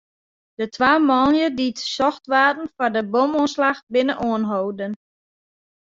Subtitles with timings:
[0.59, 4.93] De twa manlju dy't socht waarden foar de bomoanslach, binne oanholden.